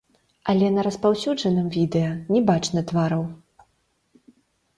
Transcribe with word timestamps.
Але 0.51 0.69
на 0.77 0.85
распаўсюджаным 0.87 1.67
відэа 1.75 2.09
не 2.37 2.41
бачна 2.49 2.79
твараў. 2.93 3.23